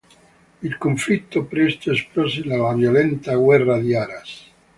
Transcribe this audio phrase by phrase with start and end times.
[0.63, 4.49] Il conflitto presto esplose nella violenta guerra di Aras.